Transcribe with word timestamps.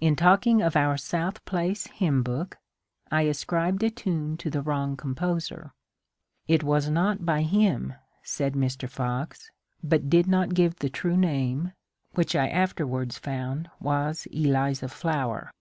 In 0.00 0.16
talking 0.16 0.60
of 0.60 0.74
our 0.74 0.96
South 0.96 1.44
Place 1.44 1.86
hymn 1.86 2.24
book, 2.24 2.58
I 3.12 3.22
ascribed 3.22 3.84
a 3.84 3.90
tune 3.90 4.36
to 4.38 4.50
the 4.50 4.60
wrong 4.60 4.96
composer. 4.96 5.72
*^ 5.74 5.74
It 6.48 6.64
was 6.64 6.88
not 6.90 7.24
by 7.24 7.42
him," 7.42 7.94
said 8.24 8.54
Mr. 8.54 8.88
Fox, 8.90 9.52
but 9.80 10.10
did 10.10 10.26
not 10.26 10.54
give 10.54 10.80
the 10.80 10.90
true 10.90 11.16
name, 11.16 11.74
which 12.14 12.34
I 12.34 12.48
afterwards 12.48 13.18
found 13.18 13.70
was 13.78 14.26
Eliza 14.32 14.88
Flower. 14.88 15.52